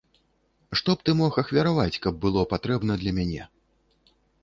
[0.81, 3.43] Што б ты мог ахвяраваць, каб было патрэбна для мяне?